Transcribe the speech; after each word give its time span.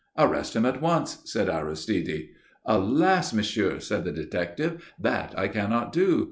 "Arrest 0.17 0.55
him 0.55 0.65
at 0.65 0.81
once," 0.81 1.19
said 1.25 1.47
Aristide. 1.47 2.29
"Alas, 2.65 3.35
Monsieur," 3.35 3.79
said 3.79 4.03
the 4.03 4.11
detective, 4.11 4.83
"that 4.99 5.31
I 5.37 5.47
cannot 5.47 5.93
do. 5.93 6.19